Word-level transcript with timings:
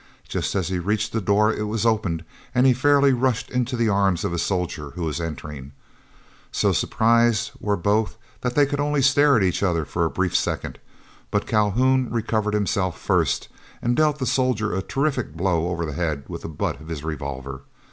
Just 0.27 0.55
as 0.55 0.69
he 0.69 0.79
reached 0.79 1.13
the 1.13 1.21
door, 1.21 1.53
it 1.53 1.67
was 1.67 1.85
opened, 1.85 2.23
and 2.55 2.65
he 2.65 2.73
fairly 2.73 3.13
rushed 3.13 3.51
into 3.51 3.77
the 3.77 3.87
arms 3.87 4.25
of 4.25 4.33
a 4.33 4.39
soldier 4.39 4.89
who 4.95 5.03
was 5.03 5.21
entering. 5.21 5.73
So 6.51 6.71
surprised 6.71 7.51
were 7.59 7.77
both 7.77 8.17
that 8.41 8.55
they 8.55 8.65
could 8.65 8.79
only 8.79 9.03
stare 9.03 9.37
at 9.37 9.43
each 9.43 9.61
other 9.61 9.85
for 9.85 10.03
a 10.03 10.09
brief 10.09 10.35
second; 10.35 10.79
but 11.29 11.45
Calhoun 11.45 12.09
recovered 12.09 12.55
himself 12.55 12.99
first, 12.99 13.47
and 13.79 13.95
dealt 13.95 14.17
the 14.17 14.25
soldier 14.25 14.73
a 14.75 14.81
terrific 14.81 15.35
blow 15.37 15.67
over 15.67 15.85
the 15.85 15.93
head 15.93 16.23
with 16.27 16.41
the 16.41 16.49
butt 16.49 16.81
of 16.81 16.87
his 16.87 17.03
revolver. 17.03 17.61